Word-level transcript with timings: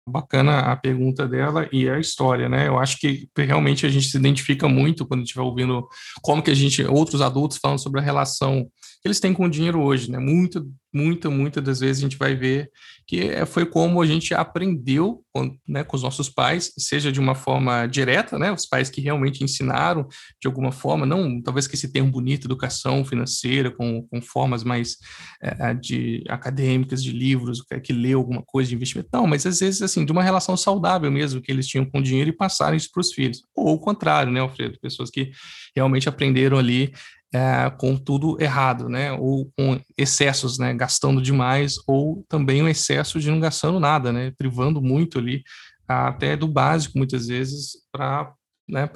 Bacana 0.08 0.60
a 0.60 0.76
pergunta 0.76 1.28
dela 1.28 1.68
e 1.70 1.88
a 1.88 1.98
história, 1.98 2.48
né? 2.48 2.66
Eu 2.66 2.78
acho 2.78 2.98
que 2.98 3.28
realmente 3.36 3.86
a 3.86 3.88
gente 3.88 4.08
se 4.08 4.16
identifica 4.16 4.68
muito 4.68 5.06
quando 5.06 5.22
estiver 5.22 5.42
ouvindo 5.42 5.86
como 6.22 6.42
que 6.42 6.50
a 6.50 6.54
gente, 6.54 6.82
outros 6.84 7.20
adultos 7.20 7.58
falando 7.58 7.80
sobre 7.80 8.00
a 8.00 8.02
relação 8.02 8.66
que 9.00 9.06
eles 9.06 9.20
têm 9.20 9.32
com 9.32 9.44
o 9.44 9.50
dinheiro 9.50 9.80
hoje, 9.80 10.10
né? 10.10 10.18
Muito, 10.18 10.66
muita, 10.92 11.30
muitas 11.30 11.62
das 11.62 11.80
vezes 11.80 11.98
a 11.98 12.06
gente 12.06 12.16
vai 12.16 12.34
ver 12.34 12.70
que 13.06 13.20
é, 13.20 13.46
foi 13.46 13.64
como 13.64 14.02
a 14.02 14.06
gente 14.06 14.34
aprendeu 14.34 15.22
com, 15.32 15.56
né, 15.66 15.82
com 15.82 15.96
os 15.96 16.02
nossos 16.02 16.28
pais, 16.28 16.72
seja 16.78 17.10
de 17.10 17.18
uma 17.18 17.34
forma 17.34 17.86
direta, 17.86 18.38
né, 18.38 18.52
os 18.52 18.66
pais 18.66 18.90
que 18.90 19.00
realmente 19.00 19.42
ensinaram 19.42 20.06
de 20.40 20.46
alguma 20.46 20.72
forma, 20.72 21.06
não 21.06 21.40
talvez 21.40 21.66
que 21.66 21.74
esse 21.74 21.90
termo 21.90 22.10
bonito, 22.10 22.46
educação 22.46 23.04
financeira, 23.04 23.70
com, 23.70 24.02
com 24.08 24.20
formas 24.20 24.62
mais 24.62 24.96
é, 25.40 25.72
de 25.74 26.22
acadêmicas, 26.28 27.02
de 27.02 27.12
livros, 27.12 27.62
que, 27.62 27.80
que 27.80 27.92
leu 27.92 28.18
alguma 28.18 28.42
coisa 28.42 28.68
de 28.68 28.74
investimento, 28.74 29.08
não, 29.12 29.26
mas 29.26 29.46
às 29.46 29.60
vezes 29.60 29.80
assim, 29.80 30.04
de 30.04 30.12
uma 30.12 30.22
relação 30.22 30.56
saudável 30.56 31.10
mesmo 31.10 31.40
que 31.40 31.50
eles 31.50 31.66
tinham 31.66 31.86
com 31.86 32.00
o 32.00 32.02
dinheiro 32.02 32.30
e 32.30 32.36
passaram 32.36 32.76
isso 32.76 32.90
para 32.92 33.00
os 33.00 33.12
filhos, 33.12 33.42
ou 33.56 33.74
o 33.74 33.78
contrário, 33.78 34.32
né, 34.32 34.40
Alfredo, 34.40 34.78
pessoas 34.80 35.10
que 35.10 35.30
realmente 35.74 36.08
aprenderam 36.08 36.58
ali 36.58 36.92
é, 37.34 37.70
com 37.70 37.96
tudo 37.96 38.40
errado, 38.40 38.88
né? 38.88 39.12
Ou 39.12 39.50
com 39.56 39.80
excessos, 39.96 40.58
né? 40.58 40.72
Gastando 40.74 41.20
demais, 41.20 41.76
ou 41.86 42.24
também 42.28 42.62
um 42.62 42.68
excesso 42.68 43.20
de 43.20 43.30
não 43.30 43.40
gastando 43.40 43.78
nada, 43.78 44.12
né? 44.12 44.32
Privando 44.36 44.80
muito 44.80 45.18
ali, 45.18 45.42
até 45.86 46.36
do 46.36 46.48
básico, 46.48 46.98
muitas 46.98 47.26
vezes, 47.26 47.78
para 47.92 48.34
né, 48.68 48.88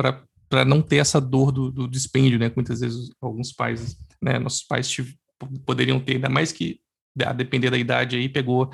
não 0.67 0.83
ter 0.83 0.97
essa 0.97 1.21
dor 1.21 1.51
do, 1.51 1.71
do 1.71 1.89
dispêndio, 1.89 2.39
né? 2.39 2.51
Muitas 2.55 2.81
vezes 2.81 3.11
alguns 3.21 3.53
pais, 3.53 3.97
né? 4.21 4.39
Nossos 4.39 4.63
pais 4.63 4.95
poderiam 5.67 6.01
ter, 6.01 6.15
ainda 6.15 6.29
mais 6.29 6.53
que, 6.53 6.81
a 7.25 7.33
depender 7.33 7.71
da 7.71 7.79
idade 7.79 8.17
aí, 8.17 8.29
pegou. 8.29 8.71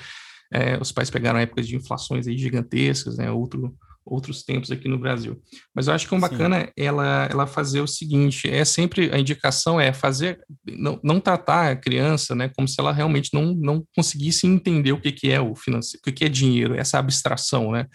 É, 0.51 0.79
os 0.81 0.91
pais 0.91 1.11
pegaram 1.11 1.39
épocas 1.39 1.69
de 1.69 1.77
inflações 1.77 2.27
aí 2.27 2.39
gigantescas, 2.39 3.19
né? 3.19 3.31
Outro, 3.31 3.77
outros 4.09 4.43
tempos 4.43 4.71
aqui 4.71 4.89
no 4.89 4.99
Brasil. 4.99 5.41
Mas 5.75 5.87
eu 5.87 5.95
acho 5.95 6.09
que 6.09 6.15
é 6.15 6.17
um 6.17 6.21
bacana 6.21 6.71
ela, 6.77 7.29
ela 7.31 7.47
fazer 7.47 7.81
o 7.81 7.87
seguinte, 7.87 8.49
é 8.49 8.65
sempre, 8.65 9.11
a 9.13 9.19
indicação 9.19 9.81
é 9.81 9.93
fazer, 9.93 10.41
não, 10.67 10.99
não 11.03 11.21
tratar 11.21 11.71
a 11.71 11.77
criança, 11.77 12.35
né, 12.35 12.51
como 12.55 12.67
se 12.67 12.77
ela 12.79 12.93
realmente 12.93 13.31
não, 13.33 13.55
não 13.55 13.85
conseguisse 13.95 14.47
entender 14.47 14.93
o 14.93 15.01
que, 15.01 15.13
que 15.13 15.31
é 15.31 15.41
o 15.41 15.55
financeiro, 15.55 16.01
o 16.01 16.05
que, 16.05 16.13
que 16.13 16.25
é 16.25 16.29
dinheiro, 16.29 16.75
essa 16.75 16.99
abstração, 16.99 17.73
né, 17.73 17.87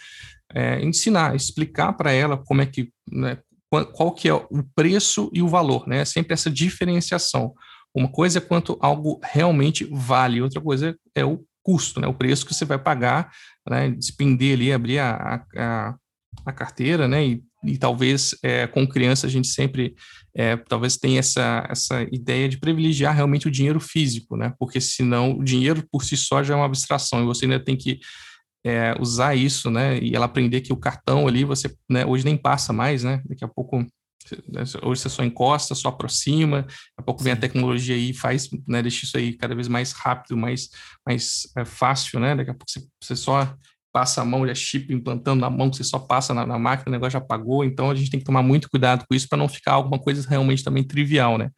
é, 0.54 0.84
ensinar, 0.84 1.36
explicar 1.36 1.94
para 1.94 2.12
ela 2.12 2.38
como 2.38 2.62
é 2.62 2.66
que, 2.66 2.90
né, 3.12 3.38
qual, 3.70 3.86
qual 3.88 4.12
que 4.12 4.30
é 4.30 4.34
o 4.34 4.64
preço 4.76 5.30
e 5.34 5.42
o 5.42 5.48
valor, 5.48 5.88
né, 5.88 6.06
sempre 6.06 6.34
essa 6.34 6.50
diferenciação. 6.50 7.54
Uma 7.96 8.08
coisa 8.08 8.40
é 8.40 8.42
quanto 8.42 8.78
algo 8.82 9.20
realmente 9.24 9.88
vale, 9.92 10.42
outra 10.42 10.62
coisa 10.62 10.96
é 11.16 11.26
o 11.26 11.44
custo, 11.64 12.00
né, 12.00 12.08
o 12.08 12.14
preço 12.14 12.46
que 12.46 12.54
você 12.54 12.66
vai 12.66 12.78
pagar, 12.78 13.32
né, 13.68 13.90
despender 13.90 14.54
ali, 14.54 14.74
abrir 14.74 15.00
a, 15.00 15.44
a, 15.58 15.96
a 16.46 16.52
carteira, 16.52 17.08
né? 17.08 17.26
E, 17.26 17.44
e 17.64 17.78
talvez 17.78 18.36
é, 18.44 18.68
com 18.68 18.88
criança 18.88 19.28
a 19.28 19.30
gente 19.30 19.48
sempre 19.48 19.96
é, 20.36 20.58
talvez 20.58 20.98
tenha 20.98 21.20
essa, 21.20 21.66
essa 21.70 22.02
ideia 22.12 22.50
de 22.50 22.58
privilegiar 22.58 23.16
realmente 23.16 23.48
o 23.48 23.52
dinheiro 23.52 23.80
físico, 23.80 24.36
né? 24.36 24.54
Porque 24.60 24.82
senão 24.82 25.38
o 25.38 25.44
dinheiro 25.44 25.84
por 25.92 26.04
si 26.04 26.18
só 26.18 26.44
já 26.44 26.54
é 26.54 26.58
uma 26.58 26.66
abstração 26.66 27.22
e 27.22 27.26
você 27.26 27.46
ainda 27.46 27.60
tem 27.60 27.78
que 27.78 28.00
é, 28.66 28.96
usar 29.00 29.36
isso, 29.36 29.70
né? 29.70 30.00
E 30.00 30.16
ela 30.16 30.26
aprender 30.26 30.62
que 30.62 30.74
o 30.74 30.78
cartão 30.78 31.28
ali 31.28 31.44
você 31.44 31.74
né, 31.90 32.06
hoje 32.06 32.26
nem 32.26 32.38
passa 32.38 32.74
mais, 32.74 33.04
né? 33.04 33.22
Daqui 33.26 33.44
a 33.44 33.48
pouco 33.48 33.86
né, 34.48 34.64
hoje 34.82 35.02
você 35.02 35.10
só 35.10 35.24
encosta, 35.24 35.76
só 35.76 35.90
aproxima, 35.90 36.62
daqui 36.62 36.94
a 36.98 37.04
pouco 37.04 37.24
vem 37.24 37.34
a 37.34 37.38
tecnologia 37.38 37.96
aí 37.96 38.12
e 38.12 38.14
faz, 38.14 38.50
né, 38.68 38.82
deixa 38.82 39.06
isso 39.06 39.18
aí 39.18 39.34
cada 39.34 39.54
vez 39.54 39.68
mais 39.68 39.92
rápido, 39.92 40.38
mais, 40.38 40.70
mais 41.06 41.48
é, 41.58 41.66
fácil, 41.66 42.20
né, 42.20 42.36
daqui 42.36 42.50
a 42.50 42.54
pouco 42.54 42.72
você, 42.72 42.88
você 43.02 43.16
só 43.16 43.54
passa 43.94 44.22
a 44.22 44.26
mão, 44.26 44.46
já 44.48 44.56
chip 44.56 44.92
implantando 44.92 45.40
na 45.40 45.50
mão, 45.50 45.70
que 45.70 45.78
você 45.78 45.84
só 45.84 46.00
passa 46.00 46.34
na, 46.34 46.46
na, 46.46 46.58
máquina, 46.58 46.90
o 46.90 46.92
negócio 46.92 47.14
já 47.14 47.20
apagou. 47.20 47.64
Então 47.64 47.92
a 47.92 47.96
gente 47.96 48.10
tem 48.10 48.20
que 48.20 48.26
tomar 48.26 48.42
muito 48.42 48.70
cuidado 48.70 49.06
com 49.08 49.16
isso 49.16 49.30
para 49.30 49.38
não 49.38 49.48
ficar 49.48 49.74
alguma 49.74 50.00
coisa 50.00 50.28
realmente 50.28 50.64
também 50.64 50.84
trivial, 50.84 51.38
né? 51.38 51.52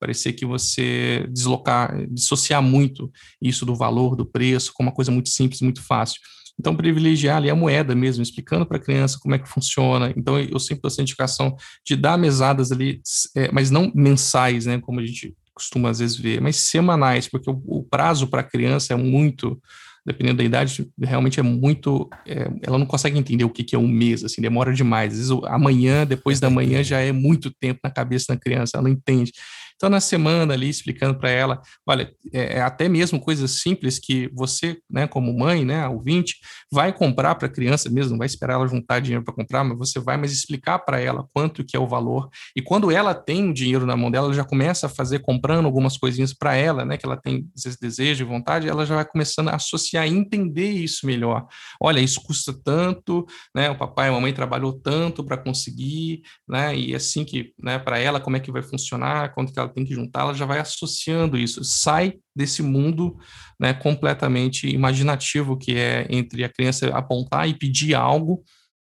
Parecer 0.00 0.32
que 0.32 0.46
você 0.46 1.28
deslocar, 1.30 1.94
dissociar 2.10 2.62
muito 2.62 3.12
isso 3.40 3.64
do 3.64 3.76
valor, 3.76 4.16
do 4.16 4.26
preço, 4.26 4.72
com 4.74 4.82
uma 4.82 4.92
coisa 4.92 5.12
muito 5.12 5.28
simples, 5.28 5.60
muito 5.60 5.82
fácil. 5.82 6.20
Então, 6.58 6.74
privilegiar 6.74 7.38
ali 7.38 7.50
a 7.50 7.54
moeda 7.54 7.94
mesmo, 7.94 8.22
explicando 8.22 8.64
para 8.64 8.76
a 8.76 8.80
criança 8.80 9.18
como 9.20 9.34
é 9.34 9.38
que 9.38 9.48
funciona. 9.48 10.12
Então, 10.16 10.38
eu 10.38 10.58
sempre 10.58 10.82
dou 10.82 10.88
essa 10.88 11.02
indicação 11.02 11.56
de 11.84 11.96
dar 11.96 12.16
mesadas 12.16 12.70
ali, 12.70 13.00
é, 13.36 13.50
mas 13.52 13.70
não 13.70 13.90
mensais, 13.94 14.66
né, 14.66 14.80
como 14.80 15.00
a 15.00 15.06
gente 15.06 15.34
costuma 15.52 15.90
às 15.90 16.00
vezes 16.00 16.16
ver, 16.16 16.40
mas 16.40 16.56
semanais, 16.56 17.28
porque 17.28 17.48
o, 17.48 17.62
o 17.66 17.84
prazo 17.84 18.26
para 18.26 18.40
a 18.40 18.44
criança 18.44 18.92
é 18.92 18.96
muito 18.96 19.60
dependendo 20.04 20.38
da 20.38 20.44
idade, 20.44 20.86
realmente 21.00 21.40
é 21.40 21.42
muito. 21.42 22.08
É, 22.26 22.50
ela 22.62 22.78
não 22.78 22.86
consegue 22.86 23.18
entender 23.18 23.44
o 23.44 23.50
que, 23.50 23.64
que 23.64 23.74
é 23.74 23.78
um 23.78 23.88
mês, 23.88 24.22
assim, 24.22 24.42
demora 24.42 24.72
demais. 24.72 25.12
Às 25.12 25.18
vezes, 25.18 25.44
amanhã, 25.46 26.06
depois 26.06 26.38
da 26.38 26.50
manhã, 26.50 26.82
já 26.82 27.00
é 27.00 27.10
muito 27.10 27.50
tempo 27.50 27.80
na 27.82 27.90
cabeça 27.90 28.34
da 28.34 28.38
criança, 28.38 28.76
ela 28.76 28.84
não 28.84 28.90
entende. 28.90 29.32
Então, 29.76 29.90
na 29.90 30.00
semana 30.00 30.54
ali, 30.54 30.68
explicando 30.68 31.18
para 31.18 31.30
ela, 31.30 31.60
olha, 31.86 32.12
é, 32.32 32.58
é, 32.58 32.60
até 32.62 32.88
mesmo 32.88 33.20
coisas 33.20 33.50
simples 33.60 33.98
que 33.98 34.30
você, 34.32 34.78
né, 34.88 35.06
como 35.06 35.36
mãe, 35.36 35.64
né, 35.64 35.86
ouvinte, 35.88 36.36
vai 36.72 36.92
comprar 36.92 37.34
para 37.34 37.48
a 37.48 37.50
criança 37.50 37.90
mesmo, 37.90 38.12
não 38.12 38.18
vai 38.18 38.26
esperar 38.26 38.54
ela 38.54 38.68
juntar 38.68 39.00
dinheiro 39.00 39.24
para 39.24 39.34
comprar, 39.34 39.64
mas 39.64 39.76
você 39.76 39.98
vai 39.98 40.16
mais 40.16 40.32
explicar 40.32 40.78
para 40.78 41.00
ela 41.00 41.26
quanto 41.34 41.64
que 41.64 41.76
é 41.76 41.80
o 41.80 41.86
valor. 41.88 42.28
E 42.56 42.62
quando 42.62 42.90
ela 42.90 43.14
tem 43.14 43.50
o 43.50 43.54
dinheiro 43.54 43.84
na 43.84 43.96
mão 43.96 44.10
dela, 44.10 44.26
ela 44.26 44.34
já 44.34 44.44
começa 44.44 44.86
a 44.86 44.88
fazer, 44.88 45.18
comprando 45.20 45.66
algumas 45.66 45.96
coisinhas 45.96 46.32
para 46.32 46.54
ela, 46.54 46.84
né, 46.84 46.96
que 46.96 47.04
ela 47.04 47.16
tem, 47.16 47.48
vezes, 47.54 47.78
desejo 47.78 48.24
e 48.24 48.28
vontade, 48.28 48.68
ela 48.68 48.86
já 48.86 48.94
vai 48.94 49.04
começando 49.04 49.48
a 49.48 49.56
associar, 49.56 50.06
entender 50.06 50.70
isso 50.70 51.06
melhor. 51.06 51.46
Olha, 51.80 52.00
isso 52.00 52.22
custa 52.22 52.52
tanto, 52.64 53.26
né, 53.54 53.70
o 53.70 53.76
papai 53.76 54.08
e 54.08 54.10
a 54.10 54.12
mamãe 54.12 54.32
trabalhou 54.32 54.72
tanto 54.72 55.24
para 55.24 55.36
conseguir, 55.36 56.22
né, 56.48 56.76
e 56.76 56.94
assim 56.94 57.24
que, 57.24 57.52
né, 57.60 57.78
para 57.78 57.98
ela, 57.98 58.20
como 58.20 58.36
é 58.36 58.40
que 58.40 58.52
vai 58.52 58.62
funcionar, 58.62 59.34
quanto 59.34 59.52
que 59.52 59.58
ela 59.58 59.63
tem 59.68 59.84
que 59.84 59.94
juntar, 59.94 60.22
ela 60.22 60.34
já 60.34 60.46
vai 60.46 60.58
associando 60.58 61.36
isso, 61.36 61.62
sai 61.64 62.14
desse 62.34 62.62
mundo 62.62 63.16
né, 63.60 63.72
completamente 63.72 64.68
imaginativo 64.68 65.56
que 65.56 65.76
é 65.76 66.06
entre 66.10 66.44
a 66.44 66.48
criança 66.48 66.88
apontar 66.88 67.48
e 67.48 67.54
pedir 67.54 67.94
algo 67.94 68.42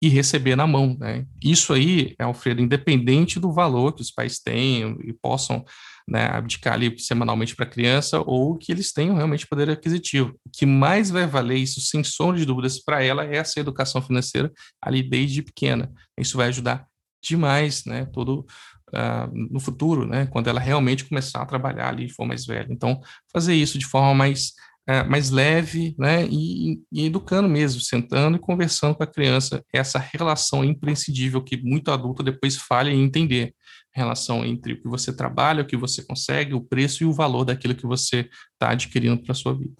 e 0.01 0.09
receber 0.09 0.55
na 0.55 0.65
mão. 0.65 0.97
Né? 0.99 1.25
Isso 1.43 1.73
aí, 1.73 2.15
Alfredo, 2.19 2.61
independente 2.61 3.39
do 3.39 3.51
valor 3.51 3.93
que 3.93 4.01
os 4.01 4.11
pais 4.11 4.39
tenham 4.39 4.97
e 5.03 5.13
possam 5.13 5.63
né, 6.07 6.25
abdicar 6.25 6.73
ali 6.73 6.97
semanalmente 6.97 7.55
para 7.55 7.65
a 7.65 7.69
criança 7.69 8.19
ou 8.19 8.57
que 8.57 8.71
eles 8.71 8.91
tenham 8.91 9.15
realmente 9.15 9.47
poder 9.47 9.69
aquisitivo. 9.69 10.35
O 10.45 10.49
que 10.51 10.65
mais 10.65 11.11
vai 11.11 11.27
valer 11.27 11.57
isso, 11.57 11.79
sem 11.79 12.03
sombra 12.03 12.37
de 12.37 12.45
dúvidas, 12.45 12.83
para 12.83 13.03
ela 13.03 13.25
é 13.25 13.35
essa 13.37 13.59
educação 13.59 14.01
financeira 14.01 14.51
ali 14.81 15.03
desde 15.03 15.43
pequena. 15.43 15.91
Isso 16.17 16.35
vai 16.35 16.47
ajudar 16.47 16.85
demais, 17.23 17.85
né, 17.85 18.05
todo 18.05 18.45
uh, 18.93 19.31
no 19.33 19.59
futuro, 19.59 20.05
né, 20.05 20.27
quando 20.27 20.47
ela 20.47 20.59
realmente 20.59 21.05
começar 21.05 21.41
a 21.41 21.45
trabalhar 21.45 21.89
ali 21.89 22.05
e 22.05 22.13
for 22.13 22.25
mais 22.25 22.45
velha. 22.45 22.67
Então, 22.69 23.01
fazer 23.31 23.55
isso 23.55 23.77
de 23.77 23.85
forma 23.85 24.13
mais 24.13 24.53
é, 24.87 25.03
mais 25.03 25.29
leve, 25.29 25.95
né, 25.97 26.25
e, 26.25 26.81
e, 26.91 27.05
educando 27.05 27.47
mesmo, 27.47 27.79
sentando 27.79 28.37
e 28.37 28.39
conversando 28.39 28.95
com 28.95 29.03
a 29.03 29.07
criança, 29.07 29.63
essa 29.71 29.99
relação 29.99 30.65
imprescindível 30.65 31.43
que 31.43 31.55
muito 31.55 31.91
adulto 31.91 32.23
depois 32.23 32.57
falha 32.57 32.89
em 32.89 33.03
entender, 33.03 33.53
relação 33.93 34.43
entre 34.43 34.73
o 34.73 34.81
que 34.81 34.87
você 34.87 35.15
trabalha, 35.15 35.61
o 35.61 35.67
que 35.67 35.77
você 35.77 36.03
consegue, 36.03 36.55
o 36.55 36.61
preço 36.61 37.03
e 37.03 37.05
o 37.05 37.13
valor 37.13 37.45
daquilo 37.45 37.75
que 37.75 37.85
você 37.85 38.29
está 38.53 38.71
adquirindo 38.71 39.21
para 39.21 39.33
a 39.33 39.35
sua 39.35 39.53
vida. 39.53 39.75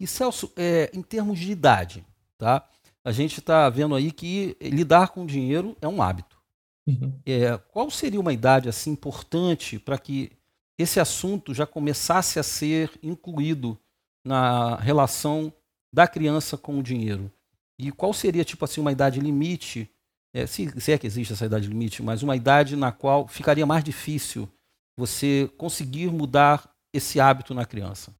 E 0.00 0.06
Celso, 0.06 0.52
é, 0.56 0.90
em 0.92 1.02
termos 1.02 1.38
de 1.38 1.52
idade, 1.52 2.04
tá? 2.36 2.66
A 3.04 3.12
gente 3.12 3.38
está 3.38 3.68
vendo 3.68 3.94
aí 3.94 4.10
que 4.10 4.56
lidar 4.60 5.08
com 5.08 5.24
dinheiro 5.24 5.76
é 5.80 5.86
um 5.86 6.02
hábito. 6.02 6.41
Uhum. 6.86 7.20
É, 7.26 7.56
qual 7.70 7.90
seria 7.90 8.20
uma 8.20 8.32
idade 8.32 8.68
assim 8.68 8.90
importante 8.90 9.78
para 9.78 9.98
que 9.98 10.32
esse 10.78 10.98
assunto 10.98 11.54
já 11.54 11.66
começasse 11.66 12.38
a 12.38 12.42
ser 12.42 12.90
incluído 13.02 13.78
na 14.26 14.76
relação 14.76 15.52
da 15.94 16.08
criança 16.08 16.56
com 16.58 16.78
o 16.78 16.82
dinheiro? 16.82 17.30
E 17.78 17.90
qual 17.92 18.12
seria, 18.12 18.44
tipo 18.44 18.64
assim, 18.64 18.80
uma 18.80 18.92
idade 18.92 19.20
limite, 19.20 19.90
é, 20.34 20.46
se, 20.46 20.68
se 20.80 20.92
é 20.92 20.98
que 20.98 21.06
existe 21.06 21.32
essa 21.32 21.46
idade 21.46 21.68
limite, 21.68 22.02
mas 22.02 22.22
uma 22.22 22.36
idade 22.36 22.76
na 22.76 22.90
qual 22.92 23.28
ficaria 23.28 23.66
mais 23.66 23.84
difícil 23.84 24.48
você 24.98 25.50
conseguir 25.56 26.10
mudar 26.10 26.70
esse 26.94 27.20
hábito 27.20 27.54
na 27.54 27.64
criança? 27.64 28.14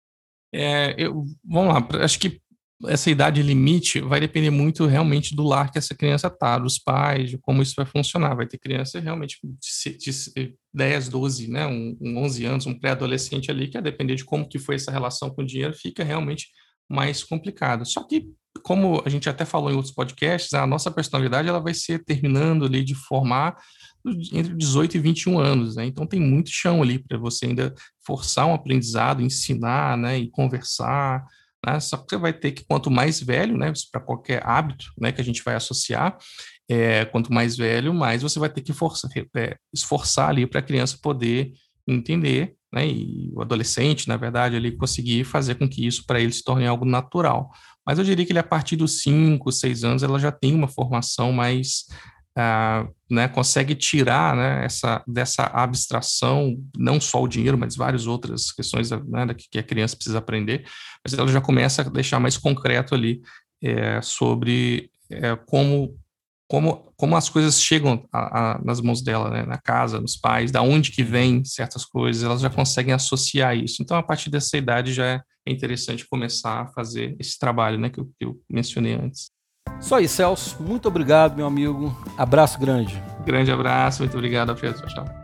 É, 0.55 0.95
eu, 1.03 1.25
vamos 1.45 1.75
lá, 1.75 2.05
acho 2.05 2.21
que 2.21 2.42
essa 2.87 3.11
idade 3.11 3.43
limite 3.43 4.01
vai 4.01 4.21
depender 4.21 4.51
muito 4.51 4.87
realmente 4.87 5.35
do 5.35 5.45
lar 5.45 5.71
que 5.71 5.79
essa 5.79 5.95
criança 5.95 6.27
está, 6.27 6.59
dos 6.59 6.79
pais, 6.79 7.31
de 7.31 7.39
como 7.39 7.63
isso 7.63 7.75
vai 7.77 7.87
funcionar. 7.87 8.35
Vai 8.35 8.47
ter 8.47 8.59
criança 8.59 8.99
realmente 8.99 9.39
de, 9.43 9.97
de 9.99 10.55
10, 10.75 11.09
12, 11.09 11.51
né, 11.51 11.67
um, 11.67 11.97
um 12.01 12.19
11 12.19 12.45
anos, 12.45 12.67
um 12.67 12.79
pré-adolescente 12.79 13.51
ali, 13.51 13.69
que 13.69 13.79
a 13.79 13.81
depender 13.81 14.15
de 14.15 14.25
como 14.25 14.49
que 14.49 14.59
foi 14.59 14.75
essa 14.75 14.91
relação 14.91 15.31
com 15.31 15.43
o 15.43 15.47
dinheiro, 15.47 15.75
fica 15.75 16.03
realmente 16.03 16.49
mais 16.89 17.23
complicado. 17.23 17.87
Só 17.87 18.03
que, 18.05 18.29
como 18.63 19.03
a 19.05 19.09
gente 19.09 19.29
até 19.29 19.45
falou 19.45 19.71
em 19.71 19.77
outros 19.77 19.95
podcasts, 19.95 20.53
a 20.53 20.67
nossa 20.67 20.91
personalidade 20.91 21.49
ela 21.49 21.61
vai 21.61 21.75
ser 21.75 22.05
terminando 22.05 22.65
ali 22.65 22.85
de 22.85 22.95
formar 22.95 23.57
entre 24.33 24.55
18 24.55 24.97
e 24.97 25.01
21 25.01 25.39
anos, 25.39 25.77
né? 25.77 25.87
Então 25.87 26.07
tem 26.07 26.21
muito 26.21 26.51
chão 26.51 26.83
ali 26.83 26.99
para 26.99 27.17
você 27.17 27.47
ainda 27.47 27.73
forçar 28.05 28.47
um 28.47 28.55
aprendizado, 28.55 29.23
ensinar, 29.23 29.97
né, 29.97 30.19
e 30.19 30.29
conversar, 30.29 31.25
né? 31.65 31.81
Só 31.81 31.97
que 31.97 32.11
você 32.11 32.17
vai 32.17 32.33
ter 32.33 32.53
que, 32.53 32.65
quanto 32.65 32.91
mais 32.91 33.21
velho, 33.21 33.57
né, 33.57 33.73
para 33.91 34.01
qualquer 34.01 34.47
hábito 34.47 34.93
né, 34.99 35.13
que 35.13 35.21
a 35.21 35.25
gente 35.25 35.43
vai 35.43 35.55
associar, 35.55 36.17
é, 36.69 37.05
quanto 37.05 37.33
mais 37.33 37.57
velho, 37.57 37.95
mais 37.95 38.23
você 38.23 38.39
vai 38.39 38.49
ter 38.49 38.63
que 38.63 38.73
forçar, 38.73 39.11
é, 39.37 39.57
esforçar 39.73 40.29
ali 40.29 40.47
para 40.47 40.61
a 40.61 40.63
criança 40.63 40.99
poder 41.01 41.53
entender, 41.87 42.55
né, 42.73 42.87
e 42.87 43.31
o 43.35 43.43
adolescente, 43.43 44.09
na 44.09 44.17
verdade, 44.17 44.57
ele 44.57 44.73
conseguir 44.73 45.25
fazer 45.25 45.57
com 45.57 45.69
que 45.69 45.87
isso 45.87 46.05
para 46.07 46.21
ele 46.21 46.33
se 46.33 46.43
torne 46.43 46.67
algo 46.67 46.85
natural. 46.85 47.51
Mas 47.87 47.99
eu 47.99 48.05
diria 48.05 48.25
que 48.25 48.33
ele, 48.33 48.39
a 48.39 48.45
partir 48.45 48.77
dos 48.77 49.03
5, 49.03 49.51
6 49.51 49.85
anos, 49.85 50.03
ela 50.03 50.19
já 50.19 50.31
tem 50.31 50.55
uma 50.55 50.69
formação 50.69 51.33
mais 51.33 51.87
Uh, 52.39 52.91
né, 53.11 53.29
consegue 53.29 53.75
tirar 53.75 54.35
né, 54.35 54.65
essa, 54.65 55.05
dessa 55.07 55.45
abstração, 55.45 56.57
não 56.75 56.99
só 56.99 57.23
o 57.23 57.29
dinheiro, 57.29 57.59
mas 57.59 57.77
várias 57.77 58.07
outras 58.07 58.51
questões 58.51 58.91
né, 58.91 59.27
que 59.51 59.59
a 59.59 59.63
criança 59.63 59.95
precisa 59.95 60.17
aprender, 60.17 60.65
mas 61.05 61.13
ela 61.13 61.29
já 61.29 61.43
começa 61.43 61.83
a 61.83 61.91
deixar 61.91 62.19
mais 62.19 62.39
concreto 62.39 62.95
ali 62.95 63.21
é, 63.63 64.01
sobre 64.01 64.91
é, 65.11 65.37
como, 65.37 65.95
como, 66.49 66.93
como 66.97 67.17
as 67.17 67.29
coisas 67.29 67.61
chegam 67.61 68.09
a, 68.11 68.55
a, 68.55 68.65
nas 68.65 68.81
mãos 68.81 69.03
dela, 69.03 69.31
né, 69.31 69.45
na 69.45 69.59
casa, 69.59 70.01
nos 70.01 70.17
pais, 70.17 70.51
da 70.51 70.63
onde 70.63 70.91
que 70.91 71.05
vem 71.05 71.45
certas 71.45 71.85
coisas, 71.85 72.23
elas 72.23 72.41
já 72.41 72.49
conseguem 72.49 72.95
associar 72.95 73.55
isso. 73.55 73.83
Então, 73.83 73.97
a 73.97 74.03
partir 74.03 74.31
dessa 74.31 74.57
idade 74.57 74.95
já 74.95 75.07
é 75.07 75.23
interessante 75.47 76.09
começar 76.09 76.63
a 76.63 76.67
fazer 76.69 77.15
esse 77.19 77.39
trabalho 77.39 77.79
né, 77.79 77.91
que, 77.91 78.01
eu, 78.01 78.07
que 78.19 78.25
eu 78.25 78.41
mencionei 78.51 78.95
antes. 78.95 79.31
Só 79.81 79.97
aí, 79.97 80.09
Celso. 80.09 80.57
Muito 80.63 80.89
obrigado, 80.89 81.37
meu 81.37 81.47
amigo. 81.47 81.95
Abraço 82.17 82.59
grande. 82.59 83.03
Grande 83.25 83.51
abraço, 83.51 84.03
muito 84.03 84.17
obrigado, 84.17 84.51
Alfredo. 84.51 84.81
Tchau, 84.81 85.05
tchau. 85.05 85.22